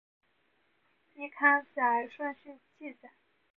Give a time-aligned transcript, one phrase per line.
[1.13, 3.11] 依刊载顺序记载。